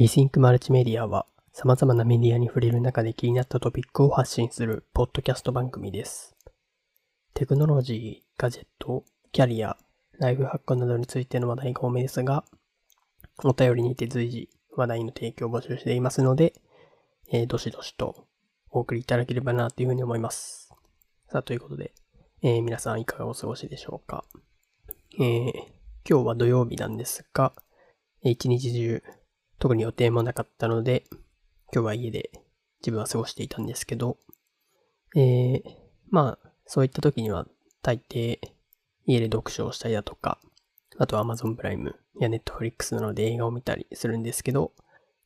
[0.00, 6.34] リシンクマルチメディアは様々なメディアに触れる中で気になったトピックを発信するポッドキャスト番組です。
[7.34, 9.76] テクノロジー、ガジェット、キャリア、
[10.18, 12.46] ライフハックなどについての話題が多めですが、
[13.44, 16.54] お便りにて随時話題の提供を募集していますので、
[17.30, 18.24] えーどしどしと
[18.70, 20.72] お送りいただければなというふうに思います。
[21.28, 21.92] さあ、ということで、
[22.40, 24.24] えー皆さんいかがお過ごしでしょうか。
[25.18, 25.52] えー
[26.08, 27.52] 今日は土曜日なんですが、
[28.22, 29.02] 一日中
[29.60, 31.04] 特に予定もなかったので、
[31.72, 32.30] 今日は家で
[32.80, 34.16] 自分は過ごしていたんですけど、
[35.14, 35.62] えー、
[36.08, 37.46] まあ、そういった時には
[37.82, 38.38] 大抵
[39.06, 40.38] 家で読書をしたりだとか、
[40.96, 44.72] あとは Amazon プライムや Netflix などで映画を見たりするんですけど、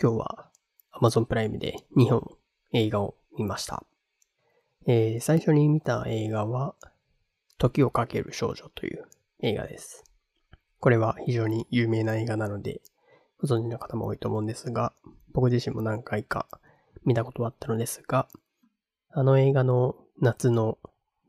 [0.00, 0.50] 今日は
[0.94, 2.30] Amazon プライムで2本
[2.72, 3.82] 映画を見ました。
[4.86, 6.76] えー、最初に見た映画は、
[7.58, 9.08] 時をかける少女という
[9.40, 10.04] 映画です。
[10.78, 12.80] これは非常に有名な映画なので、
[13.40, 14.92] ご存知の方も多いと思うんですが、
[15.32, 16.46] 僕自身も何回か
[17.04, 18.28] 見たことはあったのですが、
[19.10, 20.78] あの映画の夏の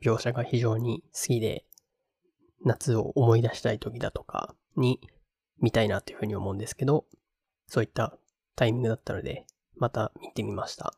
[0.03, 1.65] 描写が非常に好きで、
[2.63, 4.99] 夏を思い出したい時だとかに
[5.59, 7.05] 見たいなというふうに思うんですけど、
[7.67, 8.17] そういった
[8.55, 9.45] タイミングだったので、
[9.77, 10.93] また見てみました。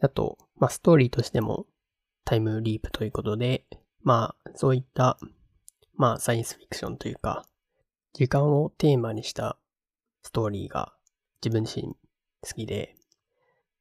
[0.00, 1.66] あと、まあ、ストーリーとしても
[2.24, 3.64] タイムリープということで、
[4.02, 5.18] まあ、そういった、
[5.94, 7.44] まあ、サイエンスフィクションというか、
[8.12, 9.58] 時間をテーマにした
[10.26, 10.92] ストーリーが
[11.42, 11.94] 自分自身
[12.42, 12.96] 好きで、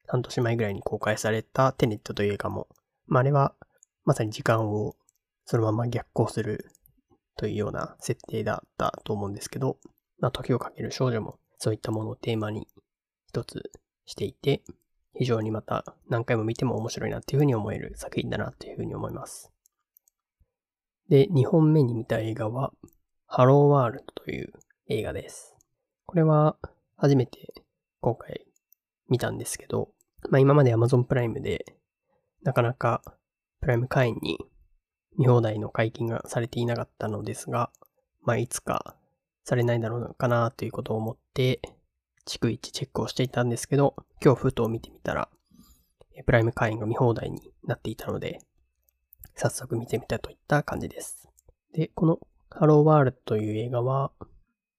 [0.07, 2.67] 半年前ぐらいに公開されたテネットという映画も、
[3.07, 3.55] まあ、あれは
[4.03, 4.95] まさに時間を
[5.45, 6.69] そのまま逆行する
[7.35, 9.77] というような設定だったと思うんですけど、
[10.19, 12.67] まあ、時をかける少女もそういったものをテーマに
[13.27, 13.71] 一つ
[14.05, 14.61] していて、
[15.17, 19.51] 非常にまた何回も見ても面白いなっていうふうに思える作品だなというふうに思います。
[21.09, 22.71] で、2本目に見た映画は、
[23.25, 24.53] ハローワールドという
[24.89, 25.54] 映画です。
[26.05, 26.57] これは
[26.97, 27.53] 初めて
[28.01, 28.45] 今回
[29.09, 29.89] 見たんですけど、
[30.29, 31.65] まあ今まで Amazon プライムで
[32.43, 33.01] なかなか
[33.61, 34.39] プライム会員に
[35.17, 37.71] 見放題の解禁がされていなかったのですが、
[38.21, 38.95] まあいつか
[39.43, 41.61] されないだろうかなということを思って、
[42.27, 45.29] 逐一チェックをしていたんですけど、今日ふと見てみたら、
[46.25, 48.39] プライム会員が見放題になっていたので、
[49.35, 51.29] 早速見てみたといった感じです。
[51.73, 54.11] で、このハローワールドという映画は、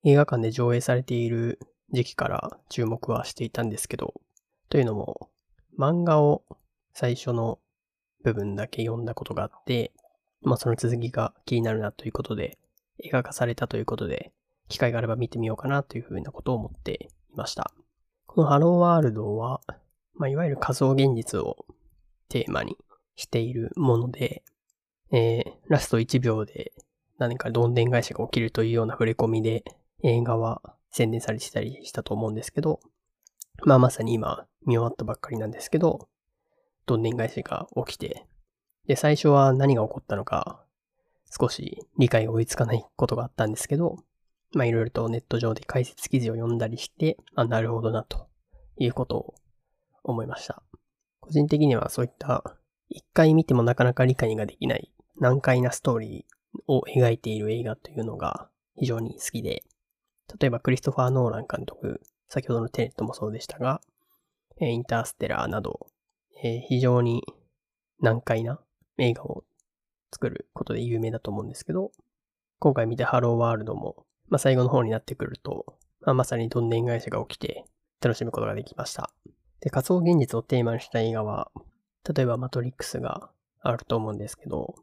[0.04, 1.58] 映画館で上映されている
[1.92, 4.14] 時期から注目はしていたんですけど、
[4.68, 5.30] というのも、
[5.78, 6.44] 漫画を
[6.92, 7.58] 最初の
[8.22, 9.92] 部分だけ読んだことがあって、
[10.42, 12.58] まあその続きが気になるなということで、
[13.02, 14.32] 映画化されたということで、
[14.68, 17.72] 機会があれば見てみようかなというふうなことを思っていました。
[18.26, 19.60] このハローワールドは、
[20.14, 21.66] まあいわゆる仮想現実を
[22.28, 22.76] テーマに
[23.14, 24.42] しているもので、
[25.12, 26.72] えー、ラスト1秒で
[27.18, 29.64] 何かどんでん返しが起きるというような触れ込みで
[30.02, 32.80] 映画は宣伝されてたりしたと思うんですけど、
[33.64, 36.08] まあまさに今見終わったばっかりなんですけど、
[36.86, 38.26] どんでん返しが起きて、
[38.86, 40.62] で、最初は何が起こったのか
[41.38, 43.96] 少し理解が追いつかないことがあったんですけど、
[44.52, 48.28] まあいろいろとネット上で解説記事を読んだりして、あ、なるほどなと
[48.78, 49.34] いうことを
[50.04, 50.62] 思いました。
[51.20, 52.56] 個人的にはそういった
[52.88, 59.64] 一回見てもなかなか理解ができない難解なストーリーを描いている映画というのが非常に好きで、
[60.38, 63.80] 例えばクリストファー・ノーラン監督、先ほどのテネットもそうでしたが、
[64.60, 65.86] えインターステラーなど、
[66.42, 67.22] え非常に
[68.00, 68.60] 難解な
[68.98, 69.44] 映画を
[70.12, 71.92] 作ることで有名だと思うんですけど、
[72.58, 77.64] 今回見たハローワールドも、まあ、最後の方になってくると、まあ、まさにどんでん返しが起きて
[78.00, 79.10] 楽しむことができました。
[79.60, 81.50] で、仮想現実をテーマにした映画は、
[82.14, 84.74] 例えばマトリックスがあると思うんですけど、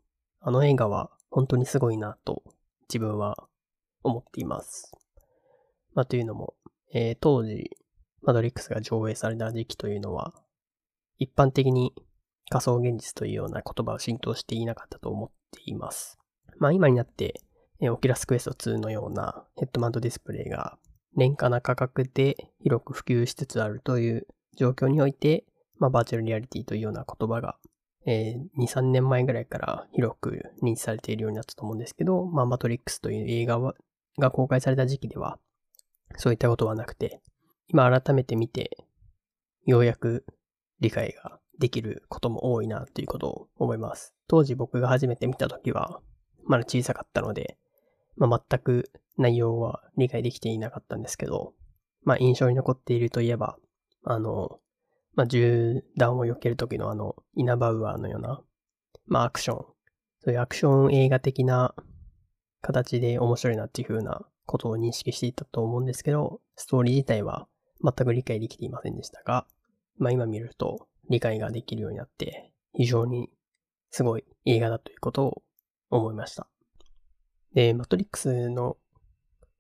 [0.42, 2.44] あの映画は本当にすごいなと
[2.90, 3.48] 自分は
[4.04, 5.03] 思っています。
[5.94, 6.56] まあというのも、
[6.94, 7.72] えー当時、
[8.22, 10.34] マトリックスが上映された時期というのは、
[11.18, 11.94] 一般的に
[12.50, 16.18] 仮想現実というような言葉を浸透していなかったと思っています。
[16.58, 17.42] まあ今になって、
[17.80, 20.78] えー Oculus Quest 2のようなヘッドマウントディスプレイが
[21.16, 24.28] 廉価な価格で広く普及しつつあるという
[24.58, 25.46] 状況において、
[25.78, 27.58] まあバーチャルリアリティというような言葉が
[28.06, 33.60] えー2、3年前ぐらいから広く認知されているようになったと思うんですけど、まあ、マトリックスという映画
[34.20, 35.40] が公開された時期では、
[36.18, 37.22] そういったことはなくて、
[37.68, 38.78] 今改めて見て、
[39.66, 40.26] ようやく
[40.80, 44.14] 理解ができることも多いなということを思います。
[44.28, 46.02] 当時僕が初めて見た時は、
[46.46, 47.58] まだ小さかったので、
[48.16, 51.54] まあ、全く内容は理解できていなかったんですけど、
[52.04, 53.58] まあ、印象に残っているといえば、
[54.04, 54.60] あの、
[55.16, 58.42] まあ、銃弾を避ける時のあの、イナバウアーのような、
[59.06, 59.66] まあ、アクション。
[60.26, 61.76] そういうアクション映画的な
[62.62, 67.48] 形で面白いなっていう風なことを認識していたと思うんですけど、ストーリー自体は
[67.84, 69.46] 全く理解できていませんでしたが、
[69.98, 73.30] まあ今見ると理解ができるようになって、非常に
[73.92, 75.44] すごい映画だということを
[75.90, 76.48] 思いました。
[77.54, 78.78] で、マトリックスの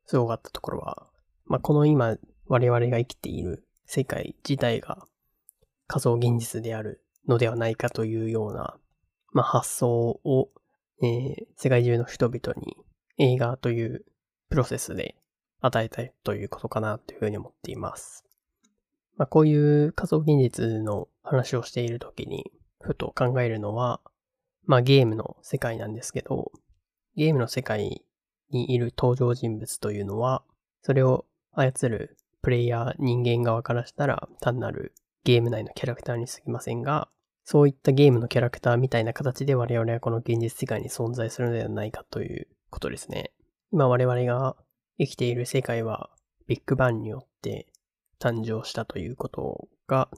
[0.06, 1.08] すごかったところは、
[1.46, 5.08] まあこの今我々が生きている世界自体が
[5.88, 8.78] 仮想現実であるのではないかというような、
[9.32, 9.90] まあ、発想
[10.24, 10.50] を、
[11.02, 12.78] えー、世界中の人々に
[13.18, 14.06] 映画という
[14.54, 15.16] プロセスで
[15.62, 18.24] 与えたいということかなというふうに思っています。
[19.18, 24.00] まあ、こういう仮想現実の話をしているときに、ふと考えるのは、
[24.68, 26.52] まあゲームの世界なんですけど、
[27.16, 28.04] ゲームの世界
[28.52, 30.44] にいる登場人物というのは、
[30.84, 37.10] それを操るプレイヤー人間側からしたら単なるゲーム内のキャラクターに過ぎませんが、
[37.44, 43.32] そういったゲームのキャラクターみたいな形で我々はこの現実世界に存在するのではないかということですね。
[43.74, 44.56] 今我々が
[45.00, 46.12] 生きている世界は
[46.46, 47.66] ビッグバンによって
[48.20, 50.10] 誕生したということが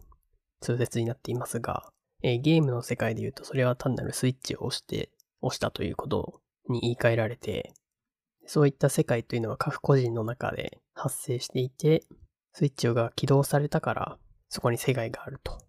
[0.59, 1.85] 通説になっていますが、
[2.21, 5.09] え、ゲームの世界で言うとそれは単なるスイッチを押して、
[5.39, 7.71] 押したということに言い換えられて、
[8.45, 12.03] そういった世界というのは各個人の中で発生していて、
[12.51, 14.17] スイッチが起動されたから
[14.49, 15.63] そこに世界があると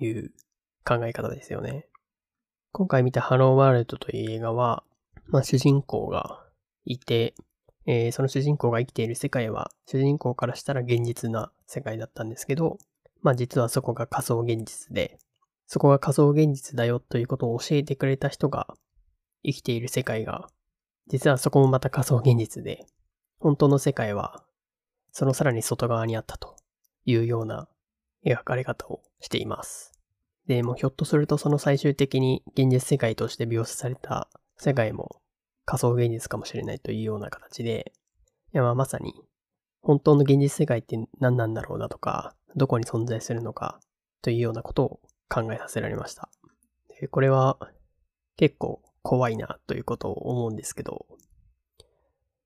[0.00, 0.32] いう
[0.84, 1.86] 考え方ですよね。
[2.72, 4.82] 今回見たハローワールドという映画は、
[5.28, 6.44] まあ主人公が
[6.84, 7.34] いて、
[7.86, 12.78] えー、その主人公が生きている世界は、主人公からしたら現実な世界だったんですけど、
[13.22, 15.18] まあ実はそこが仮想現実で、
[15.66, 18.66] そこが仮想現実だよということを教えてくれた人が
[19.44, 20.48] 生きている世界が、
[21.08, 22.86] 実はそこもまた仮想現実で、
[23.38, 24.44] 本当の世界は、
[25.12, 26.56] そのさらに外側にあったと
[27.04, 27.68] いうような
[28.24, 29.92] 描かれ方をしています。
[30.46, 35.20] で、もひょっとするとその最終的に現実世界として描写された世界も
[35.64, 37.92] 仮想現実かもしれないというような形で、
[38.52, 39.14] いやまあまさに
[39.82, 43.80] 本当の現実世界って何なんだろうなとか、どこに存在するのか
[44.22, 46.28] というようなことを考えさせられました。
[47.00, 47.58] でこれは
[48.36, 51.06] 結構怖いなということを思うんですけど、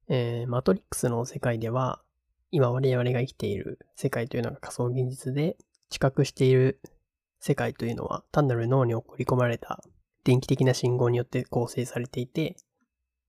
[0.09, 2.01] えー、マトリックスの世界では、
[2.51, 5.57] 今我々が生きている世界というのが仮想現実で、
[5.91, 6.81] 知覚している
[7.41, 9.83] 世界というのは単なる脳に送り込まれた
[10.25, 12.57] 電気的な信号によって構成されていて、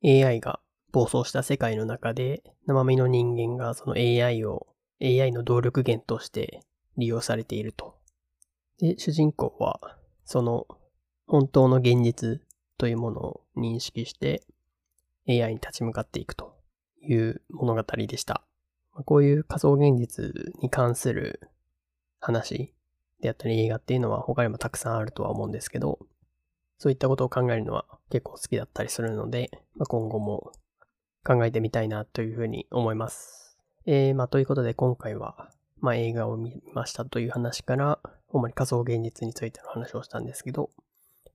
[0.06, 0.60] AI が
[0.92, 4.68] 暴走した世界の中で、生身の人間がその AI を
[5.02, 6.62] AI の動力源として
[6.96, 7.98] 利用されていると。
[8.80, 10.68] で、主人公は、その
[11.28, 12.40] 本当の現実
[12.78, 14.44] というものを認識して
[15.28, 16.56] AI に立ち向かっていくと
[17.02, 18.46] いう物語でした。
[19.06, 21.42] こういう仮想現実に関する
[22.19, 22.74] 話
[23.22, 26.00] であったり映画っていうのは他にもたくさんあるとは思うんですけど、
[26.77, 30.51] そういったことを考えるのは結構好きだったりするので、まあ、今後も
[31.25, 33.57] 考えてみたいなというふうに思います。
[33.86, 35.50] えー、まあということで今回は、
[35.80, 38.00] まあ映画を見ましたという話から、
[38.30, 40.69] 主に仮想現実についての話をしたんですけど、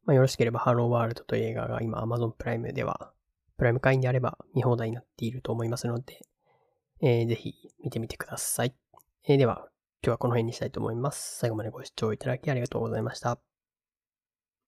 [0.04, 3.12] まあよろしければハローワールドという映画が今 Amazon プライムでは、
[3.56, 6.20] プライム会員であれば見放題になっていると思いますので、
[7.02, 8.75] えー、ぜひ見てみてください。
[9.26, 9.69] えー、では、
[10.02, 11.38] 今日はこの辺にしたいと思います。
[11.38, 13.50] 最後までご視聴いただきありがとうございました。